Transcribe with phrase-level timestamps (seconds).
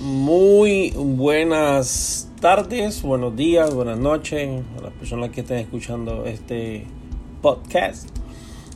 [0.00, 6.86] Muy buenas tardes, buenos días, buenas noches a las personas que estén escuchando este
[7.42, 8.08] podcast.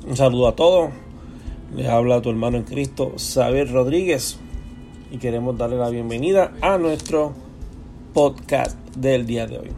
[0.07, 0.91] Un saludo a todos.
[1.75, 4.37] Les habla tu hermano en Cristo, Xavier Rodríguez.
[5.11, 7.33] Y queremos darle la bienvenida a nuestro
[8.13, 9.71] podcast del día de hoy.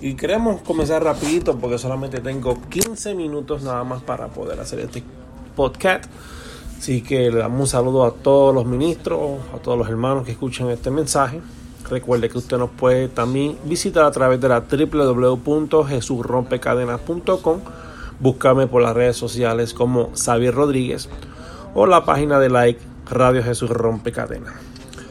[0.00, 5.04] Y queremos comenzar rapidito porque solamente tengo 15 minutos nada más para poder hacer este
[5.54, 6.10] podcast.
[6.80, 9.20] Así que le damos un saludo a todos los ministros,
[9.54, 11.42] a todos los hermanos que escuchan este mensaje.
[11.90, 17.60] Recuerde que usted nos puede también visitar a través de la www.jesusrompecadenas.com.
[18.18, 21.10] Búscame por las redes sociales como Xavier Rodríguez
[21.74, 24.54] o la página de like Radio Jesús Rompecadenas.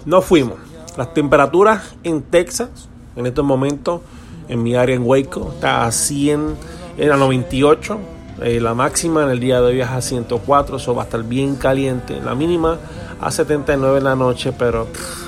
[0.08, 0.58] Nos fuimos.
[0.98, 4.02] Las temperaturas en Texas en estos momentos
[4.48, 6.56] en mi área en Waco está a 100,
[6.98, 8.00] era 98
[8.42, 11.24] eh, la máxima en el día de hoy es a 104, eso va a estar
[11.24, 12.20] bien caliente.
[12.24, 12.78] La mínima
[13.20, 14.88] a 79 en la noche, pero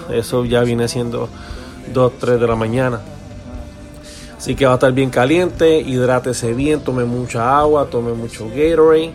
[0.10, 1.30] eso ya viene siendo
[1.94, 3.02] 2, 3 de la mañana.
[4.38, 9.14] Así que va a estar bien caliente, hidrátese bien, tome mucha agua, tome mucho Gatorade.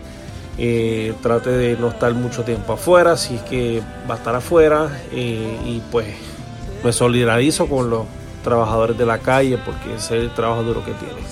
[0.59, 4.89] Eh, trate de no estar mucho tiempo afuera, si es que va a estar afuera.
[5.11, 6.07] Eh, y pues
[6.83, 8.05] me solidarizo con los
[8.43, 11.23] trabajadores de la calle porque ese es el trabajo duro que tienen.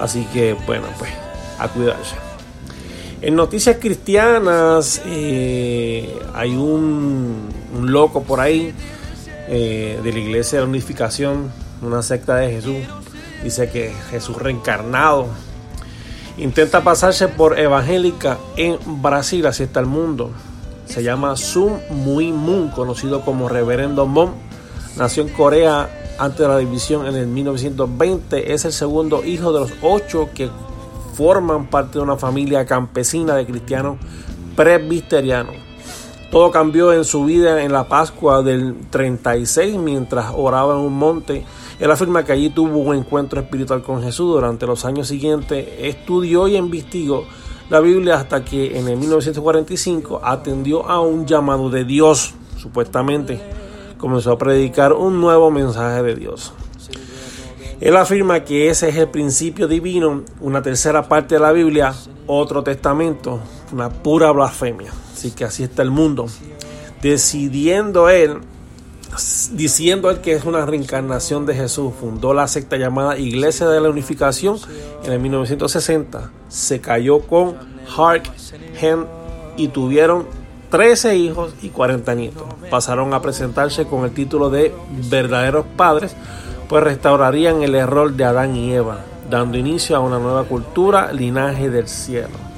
[0.00, 1.10] Así que bueno, pues
[1.58, 2.16] a cuidarse.
[3.20, 7.48] En noticias cristianas eh, hay un,
[7.82, 8.72] loco por ahí
[9.48, 11.50] eh, de la iglesia de la unificación,
[11.82, 12.76] una secta de Jesús.
[13.42, 15.26] Dice que Jesús reencarnado
[16.36, 20.30] intenta pasarse por evangélica en Brasil, así está el mundo.
[20.86, 24.32] Se llama Sun Muy Moon, conocido como Reverendo Mon.
[24.96, 28.54] Nació en Corea antes de la división en el 1920.
[28.54, 30.50] Es el segundo hijo de los ocho que
[31.18, 33.96] forman parte de una familia campesina de cristianos
[34.54, 35.56] presbiterianos.
[36.30, 41.44] Todo cambió en su vida en la Pascua del 36 mientras oraba en un monte.
[41.80, 44.32] Él afirma que allí tuvo un encuentro espiritual con Jesús.
[44.32, 47.24] Durante los años siguientes estudió y investigó
[47.68, 53.40] la Biblia hasta que en el 1945 atendió a un llamado de Dios, supuestamente.
[53.98, 56.52] Comenzó a predicar un nuevo mensaje de Dios.
[57.80, 61.94] Él afirma que ese es el principio divino, una tercera parte de la Biblia,
[62.26, 63.40] otro testamento,
[63.72, 64.92] una pura blasfemia.
[65.12, 66.26] Así que así está el mundo.
[67.02, 68.38] Decidiendo él,
[69.52, 73.90] diciendo él que es una reencarnación de Jesús, fundó la secta llamada Iglesia de la
[73.90, 74.58] Unificación
[75.04, 76.32] en el 1960.
[76.48, 77.56] Se cayó con
[77.96, 78.24] Hark
[78.80, 79.06] Hen
[79.56, 80.26] y tuvieron
[80.70, 82.42] 13 hijos y 40 nietos.
[82.70, 84.74] Pasaron a presentarse con el título de
[85.08, 86.16] verdaderos padres
[86.68, 88.98] pues restaurarían el error de Adán y Eva,
[89.30, 92.48] dando inicio a una nueva cultura, linaje del cielo.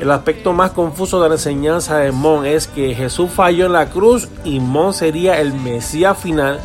[0.00, 3.88] El aspecto más confuso de la enseñanza de Mon es que Jesús falló en la
[3.88, 6.58] cruz y Mon sería el Mesías final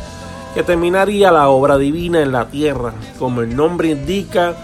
[0.54, 2.92] que terminaría la obra divina en la tierra.
[3.16, 4.56] Como el nombre indica,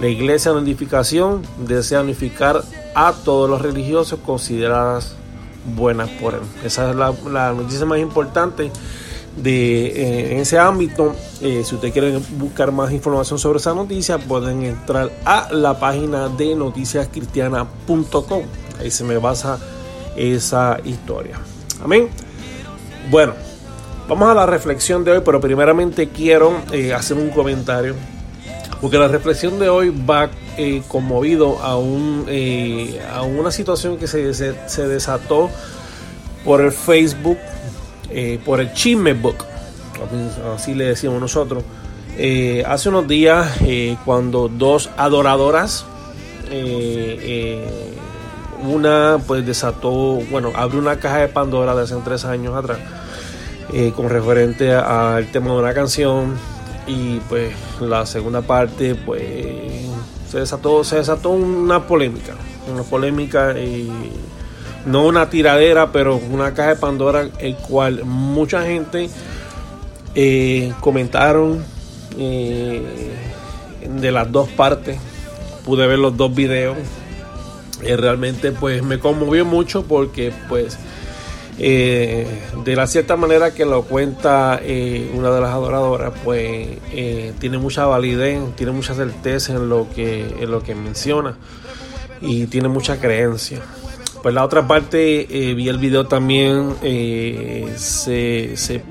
[0.00, 2.62] la iglesia de unificación desea unificar
[2.94, 5.16] a todos los religiosos consideradas
[5.76, 6.40] buenas por él.
[6.64, 8.70] Esa es la noticia más importante
[9.36, 11.14] de eh, en ese ámbito.
[11.40, 16.28] Eh, si ustedes quieren buscar más información sobre esa noticia, pueden entrar a la página
[16.28, 18.42] de noticiascristiana.com.
[18.80, 19.58] Ahí se me basa
[20.16, 21.40] esa historia.
[21.82, 22.08] Amén.
[23.10, 23.34] Bueno,
[24.08, 27.94] vamos a la reflexión de hoy, pero primeramente quiero eh, hacer un comentario.
[28.80, 30.28] Porque la reflexión de hoy va
[30.88, 32.26] conmovido a, un,
[33.10, 35.48] a una situación que se, se desató
[36.44, 37.38] por el Facebook
[38.10, 39.44] eh, por el Chisme Book,
[40.54, 41.64] así le decimos nosotros.
[42.16, 45.86] Eh, hace unos días, eh, cuando dos adoradoras,
[48.62, 52.78] una pues desató, bueno, abrió una caja de Pandora de hace tres años atrás,
[53.96, 56.36] con referente al tema de una canción,
[56.86, 59.22] y pues la segunda parte, pues
[60.30, 62.34] se desató, se desató una polémica,
[62.72, 63.90] una polémica y
[64.86, 69.08] no una tiradera, pero una caja de Pandora, el cual mucha gente
[70.14, 71.64] eh, comentaron
[72.18, 72.82] eh,
[73.88, 74.98] de las dos partes.
[75.64, 76.76] Pude ver los dos videos.
[77.82, 80.78] Eh, realmente pues me conmovió mucho porque pues
[81.56, 84.60] de la cierta manera que lo cuenta
[85.14, 86.68] una de las adoradoras pues
[87.38, 91.36] tiene mucha validez, tiene mucha certeza en lo que, en lo que menciona
[92.20, 93.60] y tiene mucha creencia.
[94.24, 98.82] Pues la otra parte, eh, vi el video también, eh, se, se,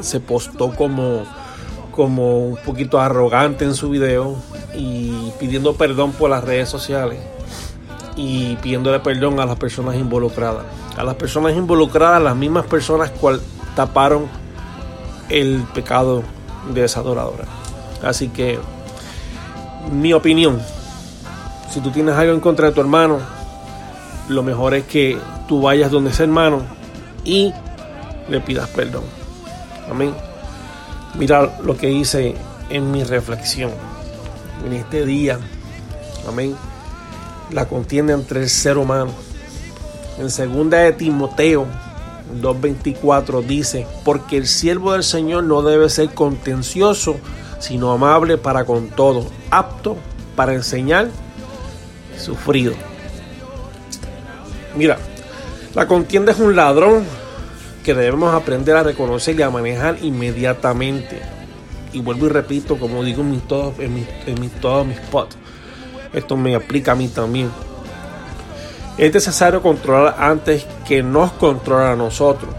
[0.00, 1.24] se, postó como,
[1.90, 4.36] como un poquito arrogante en su video
[4.72, 7.18] y pidiendo perdón por las redes sociales.
[8.14, 10.62] y pidiéndole perdón a las personas involucradas.
[10.96, 13.40] A las personas involucradas, las mismas personas cual
[13.74, 14.28] taparon
[15.28, 16.22] el pecado
[16.72, 17.46] de esa adoradora.
[18.00, 18.60] Así que,
[19.90, 20.60] mi opinión,
[21.68, 23.39] si tú tienes algo en contra de tu hermano,
[24.30, 25.18] lo mejor es que
[25.48, 26.62] tú vayas donde ese hermano
[27.24, 27.52] y
[28.28, 29.02] le pidas perdón.
[29.90, 30.14] Amén.
[31.18, 32.36] Mira lo que hice
[32.70, 33.72] en mi reflexión
[34.64, 35.38] en este día.
[36.28, 36.54] Amén.
[37.50, 39.10] La contienda entre el ser humano.
[40.18, 41.66] En segunda de Timoteo
[42.40, 47.16] 2.24 dice, porque el siervo del Señor no debe ser contencioso,
[47.58, 49.96] sino amable para con todo, apto
[50.36, 51.08] para enseñar,
[52.16, 52.89] sufrido.
[54.76, 54.98] Mira,
[55.74, 57.04] la contienda es un ladrón
[57.84, 61.20] que debemos aprender a reconocer y a manejar inmediatamente.
[61.92, 65.36] Y vuelvo y repito, como digo en, todos, en, todos mis spots,
[66.12, 67.50] esto me aplica a mí también.
[68.96, 72.54] Es necesario controlar antes que nos controle a nosotros.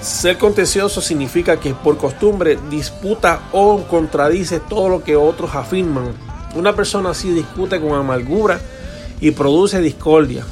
[0.00, 6.14] Ser contencioso significa que por costumbre disputa o contradice todo lo que otros afirman.
[6.54, 8.60] Una persona así discute con amargura
[9.20, 10.44] y produce discordia.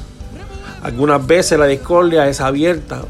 [0.85, 3.01] Algunas veces la discordia es abierta,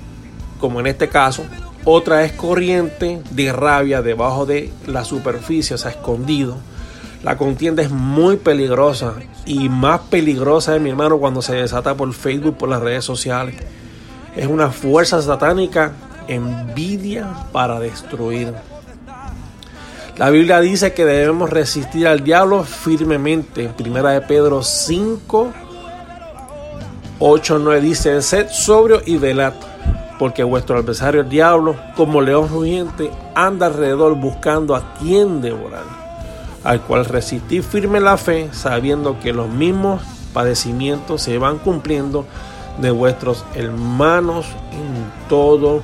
[0.61, 1.43] como en este caso,
[1.83, 6.55] otra es corriente de rabia debajo de la superficie, o sea, escondido.
[7.21, 12.13] La contienda es muy peligrosa y más peligrosa de mi hermano cuando se desata por
[12.13, 13.55] Facebook, por las redes sociales.
[14.37, 15.91] Es una fuerza satánica,
[16.29, 18.53] envidia para destruir.
[20.15, 23.67] La Biblia dice que debemos resistir al diablo firmemente.
[23.67, 25.51] Primera de Pedro 5,
[27.19, 29.53] 8, 9 dice, sed sobrio y velad,
[30.19, 35.85] porque vuestro adversario el diablo, como león rugiente, anda alrededor buscando a quien devorar,
[36.63, 40.01] al cual resistir firme la fe, sabiendo que los mismos
[40.33, 42.25] padecimientos se van cumpliendo
[42.79, 45.81] de vuestros hermanos en todo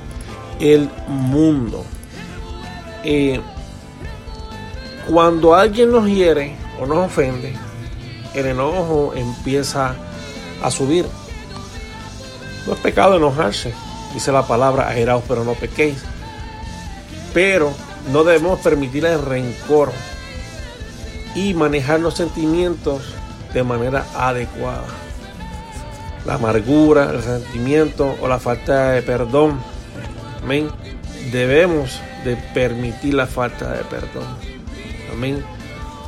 [0.60, 1.84] el mundo.
[3.04, 3.40] Eh,
[5.08, 7.54] cuando alguien nos hiere o nos ofende,
[8.34, 9.94] el enojo empieza
[10.62, 11.06] a subir.
[12.66, 13.74] No es pecado enojarse,
[14.14, 16.02] dice la palabra, airaos pero no pequéis.
[17.34, 17.72] Pero
[18.12, 19.92] no debemos permitir el rencor
[21.34, 23.02] y manejar los sentimientos
[23.52, 24.84] de manera adecuada.
[26.26, 29.60] La amargura, el sentimiento o la falta de perdón.
[30.42, 30.68] Amén.
[31.32, 34.26] Debemos de permitir la falta de perdón.
[35.12, 35.42] Amén.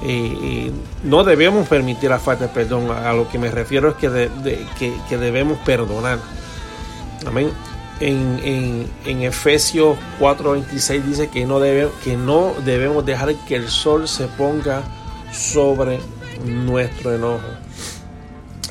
[0.03, 0.71] Y,
[1.03, 2.91] no debemos permitir la falta de perdón.
[2.91, 6.19] A lo que me refiero es que, que debemos perdonar.
[7.27, 7.51] Amén.
[8.01, 14.09] En, en, Efesios 4:26 dice que no, debe, que no debemos dejar que el sol
[14.09, 14.83] se ponga
[15.33, 16.01] sobre
[16.45, 17.47] nuestro enojo.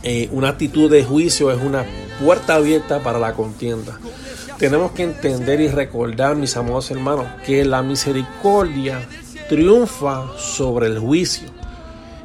[0.04, 1.86] Eh, una actitud de juicio es una
[2.22, 3.98] puerta abierta para la contienda.
[4.58, 9.08] Tenemos que entender y recordar, mis amados hermanos, que la misericordia
[9.48, 11.48] triunfa sobre el juicio.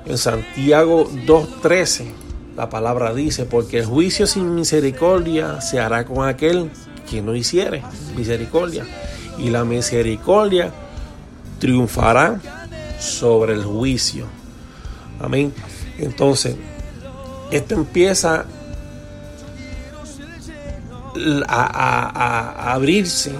[0.04, 2.27] En Santiago 2.13
[2.58, 6.72] la palabra dice, porque el juicio sin misericordia se hará con aquel
[7.08, 7.84] que no hiciere
[8.16, 8.84] misericordia.
[9.38, 10.72] Y la misericordia
[11.60, 12.40] triunfará
[12.98, 14.26] sobre el juicio.
[15.20, 15.54] Amén.
[15.98, 16.56] Entonces,
[17.52, 18.44] esto empieza
[21.46, 23.34] a, abrirse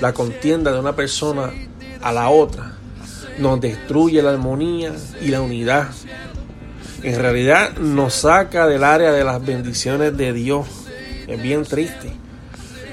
[0.00, 1.52] la contienda de una persona
[2.00, 2.72] a la otra.
[3.36, 5.88] Nos destruye la armonía y la unidad
[7.04, 10.66] en realidad nos saca del área de las bendiciones de Dios.
[11.26, 12.12] Es bien triste.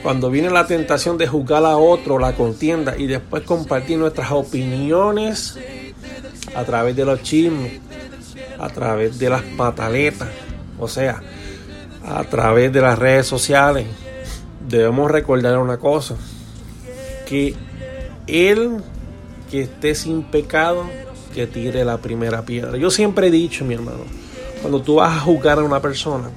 [0.04, 5.58] Cuando viene la tentación de juzgar a otro, la contienda y después compartir nuestras opiniones
[6.54, 7.80] a través de los chismes,
[8.60, 10.28] a través de las pataletas,
[10.78, 11.22] o sea,
[12.06, 13.86] a través de las redes sociales,
[14.68, 16.16] debemos recordar una cosa,
[17.26, 17.56] que
[18.28, 18.82] Él
[19.50, 20.86] que esté sin pecado
[21.32, 22.78] que tire la primera piedra.
[22.78, 24.04] Yo siempre he dicho, mi hermano,
[24.62, 26.30] cuando tú vas a juzgar a una persona,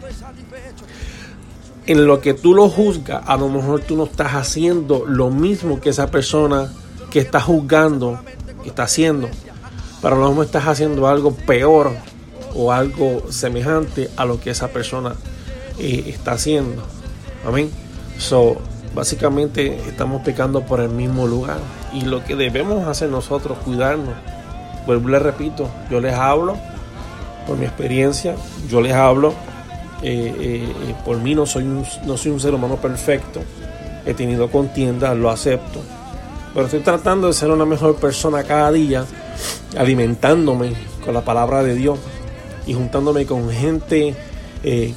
[1.86, 5.80] en lo que tú lo juzgas, a lo mejor tú no estás haciendo lo mismo
[5.80, 6.72] que esa persona
[7.10, 8.18] que está juzgando
[8.64, 9.28] está haciendo.
[10.00, 11.92] Pero a lo mejor estás haciendo algo peor
[12.54, 15.14] o algo semejante a lo que esa persona
[15.78, 16.82] eh, está haciendo.
[17.46, 17.70] Amén.
[18.18, 18.56] So,
[18.94, 21.58] básicamente estamos pecando por el mismo lugar.
[21.92, 24.14] Y lo que debemos hacer nosotros, cuidarnos
[24.86, 26.56] vuelvo les repito, yo les hablo
[27.46, 28.36] por mi experiencia,
[28.68, 29.34] yo les hablo,
[30.02, 33.40] eh, eh, eh, por mí no soy, un, no soy un ser humano perfecto,
[34.06, 35.80] he tenido contiendas, lo acepto,
[36.52, 39.04] pero estoy tratando de ser una mejor persona cada día,
[39.76, 40.72] alimentándome
[41.04, 41.98] con la palabra de Dios
[42.66, 44.14] y juntándome con gente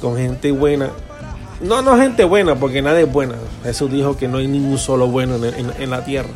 [0.00, 0.90] con gente buena.
[1.60, 3.34] No, no gente buena, porque nadie es buena.
[3.64, 6.28] Jesús dijo que no hay ningún solo bueno en, la tierra.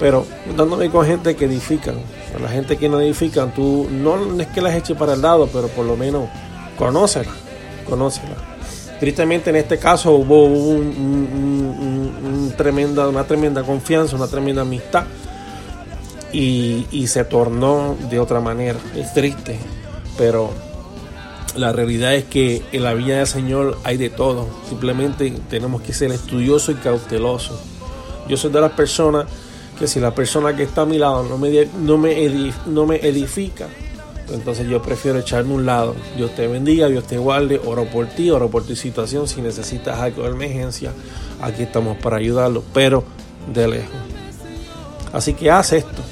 [0.00, 0.26] Pero
[0.56, 1.94] dándome con gente que edifican.
[2.36, 5.48] A la gente que no edifican, tú no es que las eche para el lado,
[5.52, 6.28] pero por lo menos
[6.76, 7.32] conócela.
[7.88, 8.36] Conócela.
[9.00, 10.92] Tristemente en este caso hubo un,
[13.10, 15.04] una tremenda confianza, una tremenda amistad
[16.32, 18.78] y, se tornó de otra manera.
[18.94, 19.58] Es triste,
[20.16, 20.50] pero
[21.56, 24.48] la realidad es que en la vida del Señor hay de todo.
[24.68, 27.58] Simplemente tenemos que ser estudiosos y cautelosos.
[28.28, 29.26] Yo soy de las personas
[29.78, 32.96] que si la persona que está a mi lado no me, no me, no me
[32.96, 33.68] edifica,
[34.32, 35.94] entonces yo prefiero echarme un lado.
[36.16, 39.26] Dios te bendiga, Dios te guarde, oro por ti, oro por tu situación.
[39.26, 40.92] Si necesitas algo de emergencia,
[41.40, 43.04] aquí estamos para ayudarlo, pero
[43.52, 43.96] de lejos.
[45.12, 46.02] Así que haz esto.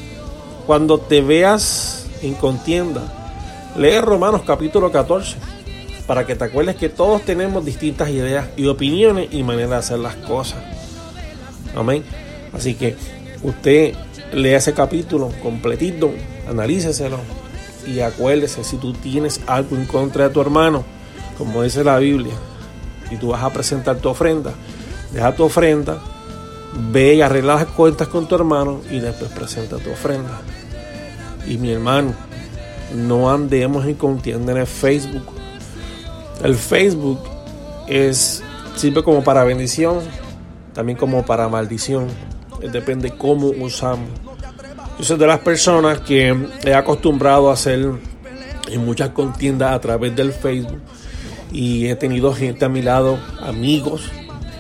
[0.67, 3.03] Cuando te veas en contienda,
[3.77, 5.37] lee Romanos capítulo 14
[6.07, 9.99] para que te acuerdes que todos tenemos distintas ideas y opiniones y maneras de hacer
[9.99, 10.59] las cosas.
[11.75, 12.05] Amén.
[12.53, 12.97] Así que
[13.43, 13.95] usted
[14.33, 16.11] lea ese capítulo completito,
[16.49, 17.19] analíceselo
[17.87, 20.85] y acuérdese, si tú tienes algo en contra de tu hermano,
[21.39, 22.35] como dice la Biblia,
[23.11, 24.53] y tú vas a presentar tu ofrenda,
[25.13, 25.99] deja tu ofrenda,
[26.91, 30.41] ve y arregla las cuentas con tu hermano y después presenta tu ofrenda.
[31.47, 32.13] Y mi hermano,
[32.95, 35.25] no andemos en contienda en el Facebook.
[36.43, 37.21] El Facebook
[37.87, 38.43] es
[38.75, 40.01] sirve como para bendición,
[40.75, 42.09] también como para maldición.
[42.73, 44.09] Depende cómo usamos.
[44.99, 47.91] Yo soy de las personas que he acostumbrado a hacer
[48.69, 50.81] en muchas contiendas a través del Facebook
[51.53, 54.11] y he tenido gente a mi lado, amigos,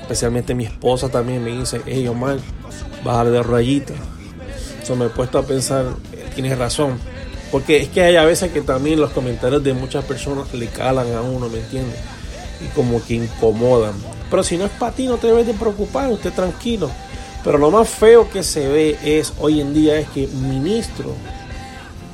[0.03, 2.39] especialmente mi esposa también me dice, hey Omar,
[3.05, 3.95] bájale de rayita.
[4.83, 5.87] Eso me he puesto a pensar,
[6.35, 6.99] tienes razón.
[7.51, 11.13] Porque es que hay a veces que también los comentarios de muchas personas le calan
[11.15, 11.99] a uno, ¿me entiendes?
[12.65, 13.95] Y como que incomodan.
[14.31, 16.91] Pero si no es para ti, no te debes de preocupar, usted tranquilo.
[17.47, 21.13] Pero lo más feo que se ve es hoy en día es que ministros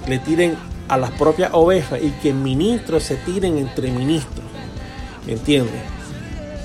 [0.07, 0.57] le tiren
[0.89, 4.45] a las propias ovejas y que ministros se tiren entre ministros.
[5.27, 5.81] ¿Me entiendes?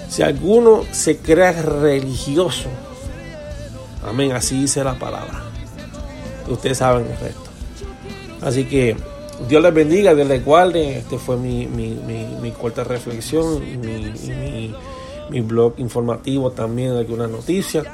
[0.10, 2.68] Si alguno se crea religioso,
[4.06, 5.44] amén, así dice la palabra.
[6.50, 7.50] Ustedes saben el resto.
[8.42, 8.98] Así que
[9.48, 10.98] Dios les bendiga, Dios les guarde.
[10.98, 11.96] Este fue mi, mi,
[12.42, 14.76] mi, corta reflexión, mi,
[15.30, 17.88] mi blog informativo también, algunas noticias.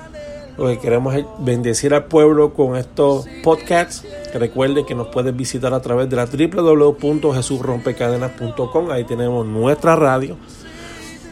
[0.58, 4.06] Lo que queremos es bendecir al pueblo con estos podcasts.
[4.34, 8.92] Recuerde que nos puedes visitar a través de la www.jesusrompecadenas.com.
[8.92, 10.38] Ahí tenemos nuestra radio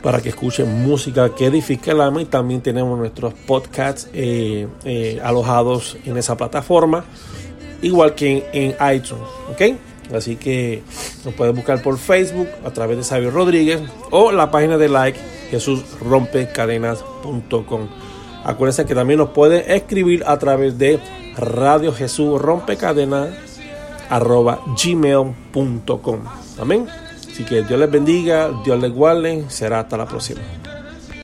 [0.01, 5.19] para que escuchen música que edifique el alma y también tenemos nuestros podcasts eh, eh,
[5.23, 7.05] alojados en esa plataforma,
[7.83, 9.29] igual que en, iTunes.
[9.51, 9.61] ¿ok?
[10.15, 10.81] Así que
[11.23, 15.19] nos puedes buscar por Facebook a través de Sabio Rodríguez o la página de like
[15.51, 17.87] jesusrompecadenas.com.
[18.43, 20.99] Acuérdense que también nos pueden escribir a través de
[21.37, 23.27] Radio Jesús Rompecadena
[24.09, 26.19] arroba gmail.com.
[26.59, 26.87] Amén.
[27.31, 29.45] Así que Dios les bendiga, Dios les guarde.
[29.47, 30.41] Será hasta la próxima.